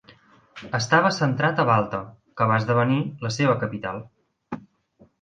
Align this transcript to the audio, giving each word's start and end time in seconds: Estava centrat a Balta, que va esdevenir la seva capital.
Estava 0.77 1.11
centrat 1.17 1.61
a 1.63 1.67
Balta, 1.71 2.01
que 2.41 2.49
va 2.55 2.59
esdevenir 2.65 2.99
la 3.27 3.35
seva 3.39 3.61
capital. 3.67 4.07